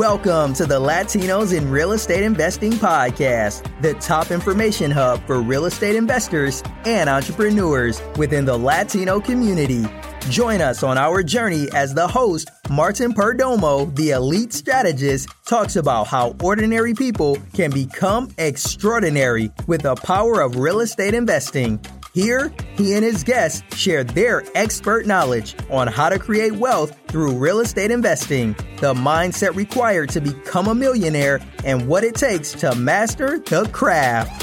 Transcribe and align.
Welcome 0.00 0.54
to 0.54 0.64
the 0.64 0.80
Latinos 0.80 1.54
in 1.54 1.70
Real 1.70 1.92
Estate 1.92 2.22
Investing 2.22 2.72
Podcast, 2.72 3.70
the 3.82 3.92
top 3.92 4.30
information 4.30 4.90
hub 4.90 5.22
for 5.26 5.42
real 5.42 5.66
estate 5.66 5.94
investors 5.94 6.62
and 6.86 7.10
entrepreneurs 7.10 8.00
within 8.16 8.46
the 8.46 8.56
Latino 8.56 9.20
community. 9.20 9.84
Join 10.30 10.62
us 10.62 10.82
on 10.82 10.96
our 10.96 11.22
journey 11.22 11.68
as 11.74 11.92
the 11.92 12.08
host, 12.08 12.50
Martin 12.70 13.12
Perdomo, 13.12 13.94
the 13.94 14.12
elite 14.12 14.54
strategist, 14.54 15.28
talks 15.44 15.76
about 15.76 16.06
how 16.06 16.34
ordinary 16.42 16.94
people 16.94 17.36
can 17.52 17.70
become 17.70 18.30
extraordinary 18.38 19.50
with 19.66 19.82
the 19.82 19.96
power 19.96 20.40
of 20.40 20.56
real 20.56 20.80
estate 20.80 21.12
investing. 21.12 21.78
Here, 22.12 22.52
he 22.76 22.94
and 22.94 23.04
his 23.04 23.22
guests 23.22 23.62
share 23.76 24.02
their 24.02 24.42
expert 24.56 25.06
knowledge 25.06 25.54
on 25.70 25.86
how 25.86 26.08
to 26.08 26.18
create 26.18 26.54
wealth 26.54 26.92
through 27.06 27.36
real 27.36 27.60
estate 27.60 27.92
investing, 27.92 28.54
the 28.78 28.94
mindset 28.94 29.54
required 29.54 30.08
to 30.10 30.20
become 30.20 30.66
a 30.66 30.74
millionaire, 30.74 31.40
and 31.64 31.86
what 31.86 32.02
it 32.02 32.16
takes 32.16 32.50
to 32.52 32.74
master 32.74 33.38
the 33.38 33.64
craft. 33.66 34.42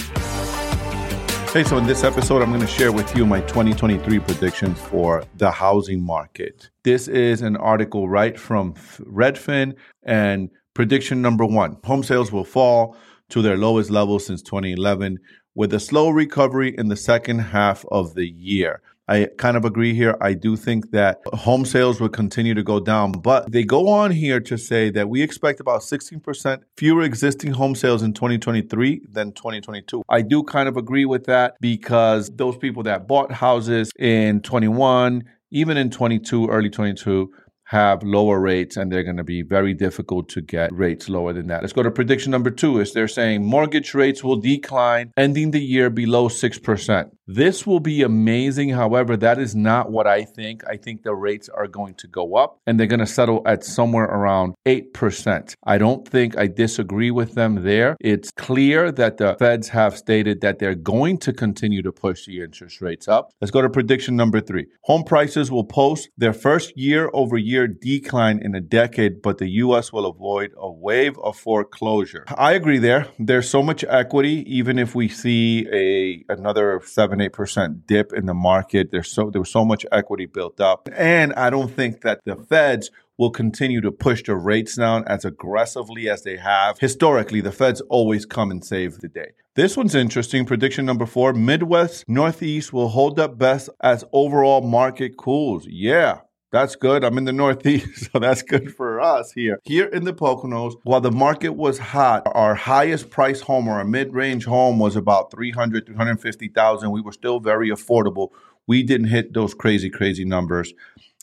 Hey, 1.52 1.66
so 1.66 1.77
in 1.77 1.85
this 1.85 2.05
episode, 2.05 2.41
I'm 2.41 2.52
going 2.52 2.62
to 2.62 2.67
share 2.67 2.93
with 2.93 3.13
you 3.17 3.26
my 3.26 3.41
2023 3.41 4.20
predictions 4.20 4.79
for 4.79 5.26
the 5.35 5.52
housing 5.52 6.02
market. 6.02 6.70
This 6.84 7.09
is 7.09 7.41
an 7.41 7.57
article 7.57 8.07
right 8.07 8.40
from 8.40 8.76
Redfin, 8.99 9.76
and 10.04 10.49
prediction 10.73 11.21
number 11.21 11.43
one 11.43 11.76
home 11.84 12.04
sales 12.04 12.31
will 12.31 12.45
fall 12.45 12.95
to 13.29 13.41
their 13.41 13.57
lowest 13.57 13.90
level 13.90 14.20
since 14.20 14.41
2011 14.41 15.20
with 15.57 15.73
a 15.73 15.79
slow 15.79 16.09
recovery 16.09 16.73
in 16.77 16.88
the 16.88 16.95
second 16.95 17.39
half 17.39 17.84
of 17.91 18.13
the 18.13 18.27
year. 18.27 18.79
I 19.07 19.27
kind 19.39 19.57
of 19.57 19.65
agree 19.65 19.95
here. 19.95 20.15
I 20.21 20.34
do 20.35 20.55
think 20.55 20.91
that 20.91 21.20
home 21.34 21.65
sales 21.65 21.99
will 21.99 22.09
continue 22.09 22.53
to 22.53 22.61
go 22.61 22.79
down, 22.79 23.13
but 23.13 23.52
they 23.52 23.63
go 23.63 23.88
on 23.88 24.12
here 24.12 24.40
to 24.40 24.55
say 24.55 24.91
that 24.91 25.09
we 25.09 25.23
expect 25.23 25.59
about 25.59 25.82
16% 25.82 26.62
fewer 26.76 27.01
existing 27.01 27.54
home 27.54 27.73
sales 27.73 28.04
in 28.04 28.13
2023 28.13 29.01
than 29.09 29.32
2022. 29.32 30.04
I 30.09 30.21
do 30.21 30.43
kind 30.43 30.70
of 30.70 30.77
agree 30.77 31.05
with 31.05 31.26
that 31.26 31.55
because 31.60 32.29
those 32.35 32.55
people 32.57 32.84
that 32.84 33.07
bought 33.07 33.32
houses 33.32 33.91
in 33.98 34.41
21, 34.41 35.23
even 35.49 35.77
in 35.77 35.89
22, 35.89 36.49
early 36.49 36.70
22, 36.70 37.32
have 37.68 38.01
lower 38.01 38.40
rates 38.40 38.77
and 38.77 38.91
they're 38.91 39.04
going 39.04 39.18
to 39.18 39.26
be 39.26 39.41
very 39.41 39.73
difficult 39.73 40.29
to 40.29 40.41
get 40.41 40.73
rates 40.73 41.10
lower 41.10 41.34
than 41.34 41.48
that. 41.48 41.62
Let's 41.62 41.73
go 41.73 41.84
to 41.84 41.91
prediction 41.91 42.32
number 42.32 42.49
two 42.49 42.79
is 42.79 42.93
they're 42.93 43.10
saying 43.10 43.46
mortgage 43.46 43.93
rates 43.93 44.23
will 44.23 44.37
decline 44.37 45.12
ending 45.18 45.51
the 45.51 45.60
year 45.60 45.90
below 45.90 46.29
6%. 46.29 47.12
This 47.29 47.67
will 47.67 47.81
be 47.81 48.03
amazing. 48.03 48.70
However, 48.70 49.17
that 49.17 49.37
is 49.37 49.53
not 49.53 49.91
what 49.91 50.07
I 50.07 50.23
think. 50.23 50.63
I 50.65 50.77
think 50.77 51.03
the 51.03 51.13
rates 51.13 51.49
are 51.49 51.67
going 51.67 51.95
to 51.95 52.07
go 52.07 52.35
up 52.35 52.61
and 52.65 52.79
they're 52.79 52.87
going 52.87 53.01
to 53.01 53.05
settle 53.05 53.41
at 53.45 53.65
somewhere 53.65 54.05
around 54.05 54.55
8%. 54.65 55.53
I 55.65 55.77
don't 55.77 56.07
think 56.07 56.37
I 56.37 56.48
disagree 56.48 57.11
with 57.11 57.33
them 57.33 57.63
there. 57.63 57.98
It's 57.99 58.31
clear 58.31 58.93
that 58.93 59.17
the 59.17 59.35
feds 59.39 59.67
have 59.70 59.98
stated 59.98 60.39
that 60.39 60.59
they're 60.59 60.73
going 60.73 61.17
to 61.20 61.33
continue 61.33 61.81
to 61.81 61.91
push 61.91 62.25
the 62.25 62.41
interest 62.41 62.79
rates 62.79 63.09
up. 63.09 63.31
Let's 63.41 63.51
go 63.51 63.61
to 63.61 63.70
prediction 63.70 64.16
number 64.16 64.39
three. 64.39 64.67
Home 64.83 65.03
prices 65.03 65.51
will 65.51 65.66
post 65.66 66.07
their 66.17 66.33
first 66.33 66.78
year 66.78 67.09
over 67.11 67.38
year 67.38 67.67
decline 67.67 68.39
in 68.41 68.55
a 68.55 68.61
decade, 68.61 69.22
but 69.22 69.38
the 69.38 69.50
U.S. 69.66 69.91
will 69.91 70.05
avoid 70.05 70.51
a 70.55 70.72
wave 70.72 71.19
of 71.19 71.35
foreclosure. 71.38 72.23
I 72.38 72.53
agree 72.53 72.78
there. 72.78 73.07
There's 73.19 73.50
so 73.50 73.61
much 73.61 73.83
equity, 73.83 74.45
even 74.47 74.79
if 74.79 74.95
we 74.95 75.09
see 75.09 75.67
a 75.73 76.23
another 76.31 76.81
seven 76.85 77.16
seven, 77.18 77.25
eight 77.25 77.34
percent 77.34 77.88
dip 77.88 78.13
in 78.13 78.25
the 78.25 78.34
market. 78.34 78.91
There's 78.91 79.12
so 79.12 79.29
there 79.29 79.41
was 79.41 79.51
so 79.51 79.66
much 79.66 79.85
equity 79.91 80.25
built 80.25 80.59
up. 80.59 80.90
And 80.96 81.34
I 81.34 81.50
don't 81.50 81.72
think 81.72 82.01
that 82.01 82.19
the 82.25 82.35
feds 82.35 82.91
will 83.18 83.31
continue 83.31 83.81
to 83.81 83.91
push 83.91 84.22
the 84.23 84.35
rates 84.35 84.75
down 84.75 85.03
as 85.07 85.25
aggressively 85.25 86.07
as 86.07 86.22
they 86.23 86.38
have. 86.38 86.78
Historically, 86.79 87.41
the 87.41 87.51
feds 87.51 87.81
always 87.90 88.25
come 88.25 88.51
and 88.51 88.63
save 88.63 89.00
the 89.00 89.07
day. 89.07 89.31
This 89.55 89.75
one's 89.75 89.95
interesting. 89.95 90.45
Prediction 90.45 90.85
number 90.85 91.07
four 91.07 91.33
Midwest, 91.33 92.03
Northeast 92.07 92.72
will 92.72 92.89
hold 92.89 93.19
up 93.19 93.39
best 93.39 93.69
as 93.81 94.03
overall 94.13 94.61
market 94.61 95.17
cools. 95.17 95.66
Yeah. 95.67 96.19
That's 96.57 96.75
good. 96.75 97.03
I'm 97.03 97.19
in 97.19 97.25
the 97.25 97.34
Northeast, 97.34 98.09
so 98.12 98.18
that's 98.18 98.41
good 98.41 98.75
for 98.75 99.00
us 99.00 99.31
here. 99.31 99.59
Here 99.63 99.85
in 99.85 100.06
the 100.06 100.13
Poconos, 100.13 100.73
while 100.81 101.01
the 101.01 101.12
market 101.12 101.51
was 101.51 101.78
hot, 101.78 102.23
our 102.34 102.56
highest 102.56 103.12
price 103.12 103.41
home 103.41 103.68
or 103.68 103.79
a 103.79 103.85
mid-range 103.85 104.45
home 104.45 104.79
was 104.79 104.96
about 104.96 105.29
300, 105.29 105.85
350,000. 105.85 106.90
We 106.90 107.01
were 107.01 107.12
still 107.12 107.40
very 107.40 107.69
affordable. 107.69 108.29
We 108.66 108.81
didn't 108.81 109.09
hit 109.09 109.35
those 109.35 109.53
crazy, 109.53 109.91
crazy 109.91 110.25
numbers 110.25 110.73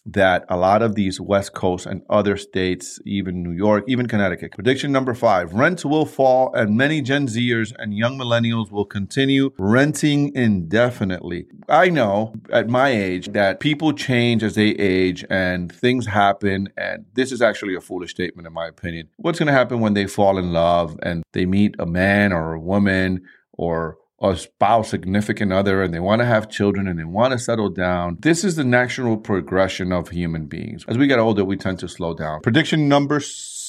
that 0.06 0.44
a 0.48 0.56
lot 0.56 0.82
of 0.82 0.94
these 0.94 1.20
West 1.20 1.54
Coast 1.54 1.86
and 1.86 2.02
other 2.10 2.36
states, 2.36 2.98
even 3.06 3.42
New 3.42 3.52
York, 3.52 3.84
even 3.88 4.06
Connecticut. 4.06 4.52
Prediction 4.52 4.92
number 4.92 5.14
five 5.14 5.54
rents 5.54 5.84
will 5.84 6.04
fall, 6.04 6.54
and 6.54 6.76
many 6.76 7.00
Gen 7.00 7.26
Zers 7.26 7.72
and 7.78 7.96
young 7.96 8.18
millennials 8.18 8.70
will 8.70 8.84
continue 8.84 9.50
renting 9.58 10.34
indefinitely. 10.34 11.46
I 11.68 11.88
know 11.88 12.34
at 12.52 12.68
my 12.68 12.90
age 12.90 13.32
that 13.32 13.60
people 13.60 13.92
change 13.92 14.42
as 14.42 14.54
they 14.54 14.70
age 14.70 15.24
and 15.30 15.72
things 15.72 16.06
happen, 16.06 16.68
and 16.76 17.06
this 17.14 17.32
is 17.32 17.40
actually 17.40 17.74
a 17.74 17.80
foolish 17.80 18.10
statement, 18.10 18.46
in 18.46 18.52
my 18.52 18.66
opinion. 18.66 19.08
What's 19.16 19.38
going 19.38 19.46
to 19.46 19.52
happen 19.52 19.80
when 19.80 19.94
they 19.94 20.06
fall 20.06 20.38
in 20.38 20.52
love 20.52 20.98
and 21.02 21.22
they 21.32 21.46
meet 21.46 21.76
a 21.78 21.86
man 21.86 22.32
or 22.32 22.52
a 22.52 22.60
woman 22.60 23.22
or 23.52 23.96
a 24.30 24.36
spouse, 24.36 24.90
significant 24.90 25.52
other, 25.52 25.82
and 25.82 25.92
they 25.92 26.00
want 26.00 26.20
to 26.20 26.26
have 26.26 26.48
children 26.48 26.88
and 26.88 26.98
they 26.98 27.04
want 27.04 27.32
to 27.32 27.38
settle 27.38 27.68
down. 27.68 28.16
This 28.20 28.44
is 28.44 28.56
the 28.56 28.64
natural 28.64 29.16
progression 29.16 29.92
of 29.92 30.08
human 30.08 30.46
beings. 30.46 30.84
As 30.88 30.96
we 30.96 31.06
get 31.06 31.18
older, 31.18 31.44
we 31.44 31.56
tend 31.56 31.78
to 31.80 31.88
slow 31.88 32.14
down. 32.14 32.40
Prediction 32.40 32.88
number 32.88 33.20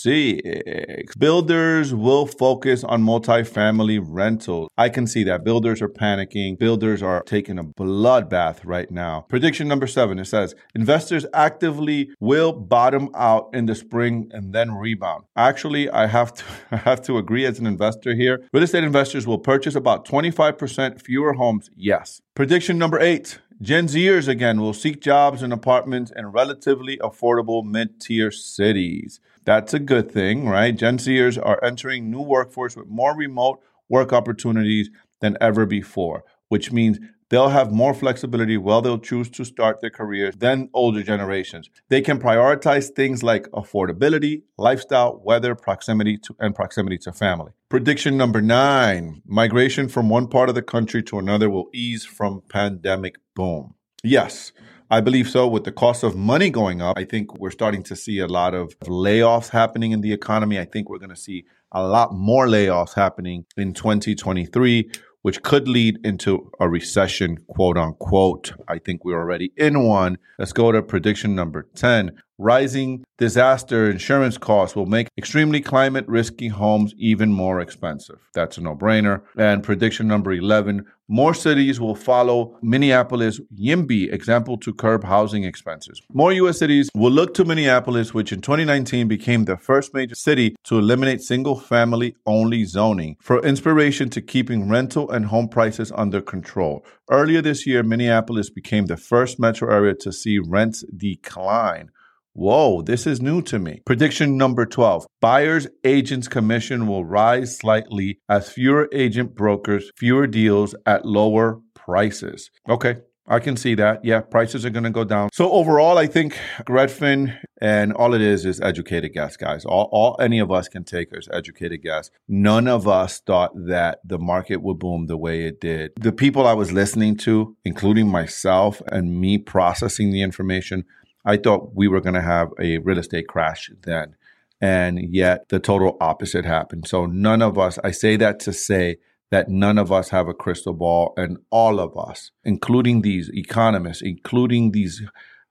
Eh, 0.08 1.02
builders 1.18 1.94
will 1.94 2.26
focus 2.26 2.84
on 2.84 3.04
multifamily 3.04 4.00
rentals. 4.02 4.70
I 4.78 4.90
can 4.90 5.08
see 5.08 5.24
that. 5.24 5.44
Builders 5.44 5.82
are 5.82 5.90
panicking. 5.90 6.58
Builders 6.58 7.02
are 7.02 7.24
taking 7.24 7.58
a 7.58 7.64
bloodbath 7.64 8.60
right 8.64 8.90
now. 8.92 9.26
Prediction 9.30 9.68
number 9.68 9.88
seven 9.88 10.20
it 10.20 10.26
says 10.26 10.56
investors 10.74 11.26
actively 11.34 12.10
will 12.20 12.54
bottom 12.54 13.10
out 13.16 13.50
in 13.54 13.66
the 13.66 13.76
spring 13.76 14.30
and 14.32 14.54
then 14.54 14.72
rebound. 14.74 15.24
Actually, 15.36 15.90
I 15.90 16.08
have 16.08 16.34
to, 16.34 16.44
I 16.72 16.78
have 16.78 17.02
to 17.04 17.18
agree 17.18 17.46
as 17.46 17.60
an 17.60 17.66
investor 17.66 18.14
here. 18.14 18.48
Real 18.54 18.64
estate 18.64 18.84
investors 18.84 19.26
will 19.26 19.40
purchase 19.40 19.76
about 19.76 20.06
25% 20.06 21.02
fewer 21.02 21.34
homes. 21.34 21.70
Yes. 21.76 22.22
Prediction 22.36 22.78
number 22.78 23.00
eight 23.00 23.40
Gen 23.62 23.88
Zers 23.88 24.28
again 24.28 24.60
will 24.60 24.74
seek 24.74 25.02
jobs 25.02 25.42
and 25.42 25.54
apartments 25.54 26.12
in 26.14 26.28
relatively 26.28 26.98
affordable 26.98 27.64
mid 27.64 28.02
tier 28.02 28.30
cities. 28.30 29.22
That's 29.46 29.74
a 29.74 29.80
good 29.80 30.12
thing, 30.12 30.50
right? 30.50 30.76
Gen 30.76 30.98
Zers 30.98 31.40
are 31.42 31.64
entering 31.64 32.12
new 32.12 32.22
workforce 32.22 32.76
with 32.76 32.88
more 32.88 33.16
remote 33.16 33.62
work 33.88 34.12
opportunities 34.12 34.90
than 35.22 35.38
ever 35.40 35.66
before, 35.66 36.26
which 36.50 36.74
means 36.74 37.00
they'll 37.35 37.50
have 37.50 37.69
more 37.69 37.94
flexibility 37.94 38.56
while 38.56 38.81
they'll 38.81 38.97
choose 38.97 39.29
to 39.29 39.44
start 39.44 39.81
their 39.81 39.90
careers 39.90 40.34
than 40.38 40.69
older 40.73 41.03
generations. 41.03 41.69
They 41.90 42.00
can 42.00 42.18
prioritize 42.18 42.91
things 42.91 43.23
like 43.23 43.50
affordability, 43.51 44.44
lifestyle, 44.57 45.22
weather, 45.22 45.53
proximity 45.53 46.18
to 46.19 46.35
and 46.40 46.56
proximity 46.56 46.97
to 47.00 47.12
family. 47.12 47.51
Prediction 47.68 48.16
number 48.16 48.41
9, 48.41 49.22
migration 49.25 49.90
from 49.90 50.07
one 50.07 50.28
part 50.29 50.47
of 50.47 50.56
the 50.56 50.62
country 50.62 51.03
to 51.03 51.19
another 51.19 51.50
will 51.50 51.69
ease 51.74 52.06
from 52.06 52.41
pandemic 52.47 53.18
boom. 53.35 53.75
Yes, 54.01 54.53
I 54.90 55.01
believe 55.01 55.28
so. 55.28 55.45
With 55.45 55.66
the 55.66 55.74
cost 55.74 56.03
of 56.03 56.16
money 56.16 56.50
going 56.50 56.81
up, 56.81 56.97
I 56.97 57.03
think 57.03 57.38
we're 57.38 57.51
starting 57.51 57.84
to 57.84 57.97
see 57.97 58.19
a 58.19 58.28
lot 58.28 58.53
of 58.53 58.79
layoffs 58.79 59.50
happening 59.50 59.91
in 59.91 60.00
the 60.00 60.13
economy. 60.13 60.57
I 60.57 60.66
think 60.66 60.90
we're 60.90 61.00
going 61.00 61.09
to 61.09 61.18
see 61.18 61.44
a 61.74 61.85
lot 61.85 62.13
more 62.13 62.47
layoffs 62.47 62.94
happening 62.94 63.45
in 63.57 63.74
2023, 63.74 64.90
which 65.25 65.41
could 65.41 65.68
lead 65.68 65.97
into 66.06 66.52
a 66.59 66.69
recession, 66.69 67.36
quote 67.47 67.80
unquote. 67.80 68.53
I 68.68 68.78
think 68.78 69.03
we're 69.03 69.18
already 69.18 69.52
in 69.58 69.81
one. 69.84 70.19
Let's 70.38 70.53
go 70.53 70.72
to 70.72 70.84
prediction 70.84 71.33
number 71.33 71.68
10. 71.74 72.12
Rising 72.38 73.06
disaster 73.18 73.90
insurance 73.90 74.38
costs 74.38 74.76
will 74.76 74.86
make 74.86 75.08
extremely 75.18 75.62
climate 75.62 76.06
risky 76.08 76.50
homes 76.50 76.94
even 76.98 77.32
more 77.32 77.62
expensive. 77.62 78.20
That's 78.34 78.58
a 78.58 78.62
no 78.62 78.76
brainer. 78.76 79.22
And 79.38 79.64
prediction 79.64 80.08
number 80.08 80.34
11 80.34 80.86
more 81.08 81.36
cities 81.36 81.80
will 81.80 81.96
follow 81.96 82.58
Minneapolis 82.64 83.40
YIMBY 83.56 84.12
example 84.12 84.58
to 84.58 84.74
curb 84.74 85.04
housing 85.04 85.44
expenses. 85.44 86.02
More 86.12 86.34
U.S. 86.34 86.58
cities 86.58 86.90
will 86.96 87.12
look 87.12 87.36
to 87.36 87.46
Minneapolis, 87.46 88.14
which 88.14 88.34
in 88.34 88.42
2019 88.42 89.08
became 89.08 89.46
the 89.46 89.56
first 89.56 89.94
major 89.94 90.16
city 90.16 90.56
to 90.64 90.80
eliminate 90.80 91.22
single 91.22 91.60
family 91.60 92.16
only 92.26 92.66
zoning, 92.66 93.18
for 93.22 93.40
inspiration 93.46 94.10
to 94.10 94.22
keeping 94.22 94.68
rental 94.68 95.10
and 95.12 95.28
home 95.28 95.48
prices 95.48 95.92
under 95.96 96.22
control. 96.22 96.84
Earlier 97.12 97.42
this 97.42 97.68
year, 97.68 97.84
Minneapolis 97.84 98.50
became 98.50 98.88
the 98.88 98.98
first 98.98 99.40
metro 99.40 99.72
area 99.72 99.94
to 100.00 100.12
see 100.12 100.40
rents 100.40 100.84
decline. 100.98 101.92
Whoa, 102.38 102.82
this 102.82 103.08
is 103.08 103.22
new 103.22 103.42
to 103.44 103.60
me. 103.60 103.82
Prediction 103.86 104.36
number 104.36 104.66
12 104.66 105.08
Buyers 105.22 105.68
agents 105.86 106.28
commission 106.28 106.86
will 106.86 107.06
rise 107.06 107.58
slightly 107.58 108.20
as 108.28 108.52
fewer 108.52 108.90
agent 108.92 109.36
brokers, 109.36 109.90
fewer 109.96 110.28
deals 110.28 110.76
at 110.86 111.06
lower 111.06 111.62
prices. 111.76 112.52
Okay, 112.68 112.98
I 113.26 113.40
can 113.40 113.56
see 113.56 113.74
that. 113.76 114.04
Yeah, 114.04 114.20
prices 114.20 114.66
are 114.66 114.70
going 114.70 114.84
to 114.84 114.90
go 114.90 115.06
down. 115.06 115.30
So 115.32 115.50
overall, 115.50 115.98
I 115.98 116.08
think 116.08 116.38
Redfin 116.68 117.38
and 117.62 117.94
all 117.94 118.14
it 118.14 118.20
is 118.20 118.46
is 118.46 118.60
educated 118.60 119.14
guess, 119.14 119.38
guys. 119.38 119.64
All, 119.64 119.88
all 119.94 120.18
any 120.20 120.40
of 120.40 120.52
us 120.52 120.68
can 120.68 120.84
take 120.84 121.08
is 121.14 121.30
educated 121.32 121.84
guess. 121.84 122.12
None 122.28 122.68
of 122.68 122.86
us 122.86 123.22
thought 123.22 123.52
that 123.68 124.00
the 124.04 124.20
market 124.20 124.58
would 124.62 124.80
boom 124.80 125.08
the 125.08 125.16
way 125.16 125.46
it 125.46 125.62
did. 125.62 125.94
The 126.02 126.12
people 126.12 126.46
I 126.46 126.54
was 126.54 126.74
listening 126.74 127.16
to, 127.20 127.56
including 127.64 128.10
myself 128.10 128.82
and 128.92 129.22
me 129.22 129.38
processing 129.38 130.12
the 130.12 130.22
information, 130.22 130.84
I 131.25 131.38
thought 131.38 131.72
we 131.74 131.88
were 131.88 132.01
going 132.01 132.16
to 132.16 132.22
have 132.22 132.50
a 132.60 132.77
real 132.80 133.00
estate 133.00 133.27
crash 133.27 133.69
then. 133.83 134.16
And 134.62 135.13
yet 135.13 135.50
the 135.50 135.60
total 135.60 135.98
opposite 136.00 136.45
happened. 136.45 136.88
So 136.88 137.06
none 137.06 137.42
of 137.42 137.57
us, 137.57 137.77
I 137.83 137.92
say 137.92 138.16
that 138.18 138.39
to 138.42 138.54
say 138.54 138.98
that 139.31 139.50
none 139.50 139.77
of 139.77 139.92
us 139.92 140.10
have 140.10 140.27
a 140.27 140.33
crystal 140.33 140.74
ball 140.74 141.13
and 141.18 141.38
all 141.50 141.80
of 141.80 141.98
us, 141.98 142.31
including 142.44 143.01
these 143.01 143.30
economists, 143.33 144.01
including 144.01 144.72
these 144.72 145.01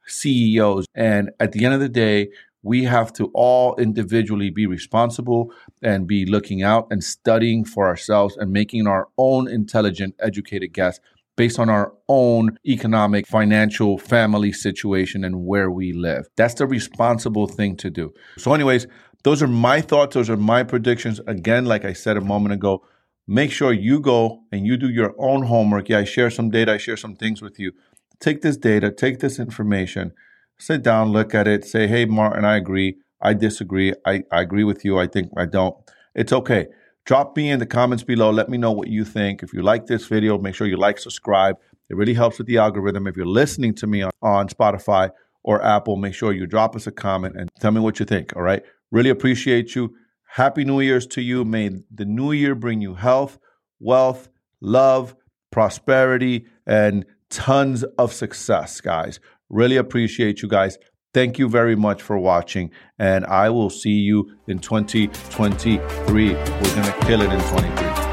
CEOs. 0.06 0.86
And 0.94 1.30
at 1.40 1.52
the 1.52 1.64
end 1.64 1.74
of 1.74 1.80
the 1.80 1.88
day, 1.88 2.28
we 2.62 2.84
have 2.84 3.12
to 3.12 3.30
all 3.34 3.76
individually 3.76 4.48
be 4.48 4.66
responsible 4.66 5.52
and 5.82 6.06
be 6.06 6.24
looking 6.24 6.62
out 6.62 6.86
and 6.90 7.04
studying 7.04 7.64
for 7.64 7.86
ourselves 7.86 8.36
and 8.38 8.50
making 8.52 8.86
our 8.86 9.08
own 9.18 9.48
intelligent, 9.48 10.14
educated 10.18 10.72
guess 10.72 10.98
based 11.36 11.58
on 11.58 11.68
our 11.68 11.92
own 12.08 12.56
economic, 12.66 13.26
financial, 13.26 13.98
family 13.98 14.52
situation 14.52 15.24
and 15.24 15.44
where 15.44 15.70
we 15.70 15.92
live. 15.92 16.26
That's 16.36 16.54
the 16.54 16.66
responsible 16.66 17.46
thing 17.46 17.76
to 17.78 17.90
do. 17.90 18.12
So, 18.38 18.54
anyways, 18.54 18.86
those 19.24 19.42
are 19.42 19.48
my 19.48 19.80
thoughts. 19.80 20.14
Those 20.14 20.30
are 20.30 20.36
my 20.36 20.62
predictions. 20.62 21.20
Again, 21.26 21.64
like 21.64 21.84
I 21.84 21.92
said 21.92 22.16
a 22.16 22.20
moment 22.20 22.54
ago, 22.54 22.84
make 23.26 23.50
sure 23.50 23.72
you 23.72 24.00
go 24.00 24.42
and 24.52 24.66
you 24.66 24.76
do 24.76 24.88
your 24.90 25.14
own 25.18 25.44
homework. 25.44 25.88
Yeah, 25.88 25.98
I 25.98 26.04
share 26.04 26.30
some 26.30 26.50
data, 26.50 26.74
I 26.74 26.76
share 26.78 26.96
some 26.96 27.16
things 27.16 27.42
with 27.42 27.58
you. 27.58 27.72
Take 28.20 28.42
this 28.42 28.56
data, 28.56 28.90
take 28.90 29.18
this 29.18 29.38
information, 29.38 30.12
sit 30.58 30.82
down, 30.82 31.10
look 31.10 31.34
at 31.34 31.48
it, 31.48 31.64
say, 31.64 31.88
hey, 31.88 32.04
Martin, 32.04 32.44
I 32.44 32.56
agree. 32.56 32.98
I 33.20 33.34
disagree. 33.34 33.94
I, 34.06 34.22
I 34.30 34.42
agree 34.42 34.64
with 34.64 34.84
you. 34.84 34.98
I 34.98 35.06
think 35.06 35.30
I 35.36 35.46
don't. 35.46 35.74
It's 36.14 36.32
okay. 36.32 36.68
Drop 37.04 37.36
me 37.36 37.50
in 37.50 37.58
the 37.58 37.66
comments 37.66 38.02
below. 38.02 38.30
Let 38.30 38.48
me 38.48 38.56
know 38.56 38.72
what 38.72 38.88
you 38.88 39.04
think. 39.04 39.42
If 39.42 39.52
you 39.52 39.62
like 39.62 39.86
this 39.86 40.06
video, 40.06 40.38
make 40.38 40.54
sure 40.54 40.66
you 40.66 40.78
like, 40.78 40.98
subscribe. 40.98 41.56
It 41.90 41.96
really 41.96 42.14
helps 42.14 42.38
with 42.38 42.46
the 42.46 42.56
algorithm. 42.56 43.06
If 43.06 43.16
you're 43.16 43.26
listening 43.26 43.74
to 43.74 43.86
me 43.86 44.02
on, 44.02 44.10
on 44.22 44.48
Spotify 44.48 45.10
or 45.42 45.62
Apple, 45.62 45.96
make 45.96 46.14
sure 46.14 46.32
you 46.32 46.46
drop 46.46 46.74
us 46.74 46.86
a 46.86 46.92
comment 46.92 47.36
and 47.36 47.50
tell 47.60 47.72
me 47.72 47.80
what 47.80 48.00
you 48.00 48.06
think. 48.06 48.34
All 48.34 48.42
right. 48.42 48.62
Really 48.90 49.10
appreciate 49.10 49.74
you. 49.74 49.94
Happy 50.24 50.64
New 50.64 50.80
Year's 50.80 51.06
to 51.08 51.20
you. 51.20 51.44
May 51.44 51.70
the 51.94 52.06
new 52.06 52.32
year 52.32 52.54
bring 52.54 52.80
you 52.80 52.94
health, 52.94 53.38
wealth, 53.80 54.30
love, 54.62 55.14
prosperity, 55.50 56.46
and 56.66 57.04
tons 57.28 57.84
of 57.98 58.14
success, 58.14 58.80
guys. 58.80 59.20
Really 59.50 59.76
appreciate 59.76 60.40
you 60.40 60.48
guys. 60.48 60.78
Thank 61.14 61.38
you 61.38 61.48
very 61.48 61.76
much 61.76 62.02
for 62.02 62.18
watching, 62.18 62.70
and 62.98 63.24
I 63.24 63.48
will 63.48 63.70
see 63.70 63.92
you 63.92 64.36
in 64.48 64.58
2023. 64.58 65.78
We're 65.78 66.34
going 66.34 66.84
to 66.84 66.94
kill 67.06 67.22
it 67.22 67.32
in 67.32 67.40
23. 67.40 67.70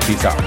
Peace 0.08 0.24
out. 0.24 0.40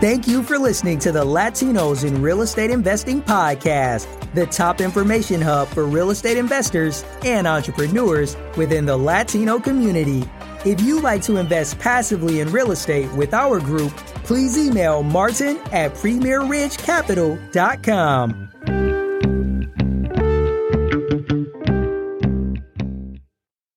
Thank 0.00 0.28
you 0.28 0.42
for 0.42 0.58
listening 0.58 0.98
to 1.00 1.10
the 1.12 1.24
Latinos 1.24 2.04
in 2.04 2.20
Real 2.20 2.42
Estate 2.42 2.70
Investing 2.70 3.22
podcast, 3.22 4.06
the 4.34 4.44
top 4.46 4.80
information 4.80 5.40
hub 5.40 5.68
for 5.68 5.86
real 5.86 6.10
estate 6.10 6.36
investors 6.36 7.04
and 7.24 7.46
entrepreneurs 7.46 8.36
within 8.56 8.84
the 8.84 8.96
Latino 8.96 9.60
community. 9.60 10.24
If 10.64 10.80
you'd 10.80 11.04
like 11.04 11.22
to 11.22 11.36
invest 11.36 11.78
passively 11.78 12.40
in 12.40 12.50
real 12.50 12.72
estate 12.72 13.12
with 13.12 13.32
our 13.32 13.60
group, 13.60 13.92
please 14.24 14.58
email 14.58 15.04
martin 15.04 15.58
at 15.72 15.94
premierridgecapital.com. 15.94 18.47